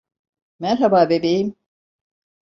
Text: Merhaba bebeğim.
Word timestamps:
Merhaba 0.59 1.09
bebeğim. 1.09 1.55